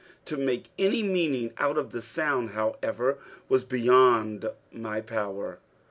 [0.25, 5.59] To make any meaning out of the sound, however, was beyond my power.